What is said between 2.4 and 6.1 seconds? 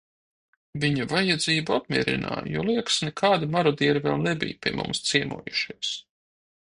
jo liekas, nekādi "marodieri" vēl nebij pie mums ciemojušies."